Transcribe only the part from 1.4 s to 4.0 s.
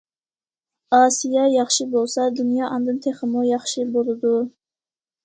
ياخشى بولسا، دۇنيا ئاندىن تېخىمۇ ياخشى